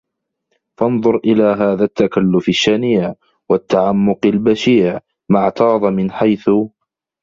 [0.77, 3.13] فَانْظُرْ إلَى هَذَا التَّكَلُّفِ الشَّنِيعِ،
[3.49, 4.99] وَالتَّعَمُّقِ الْبَشِيعِ،
[5.31, 6.45] مَا اعْتَاضَ مِنْ حَيْثُ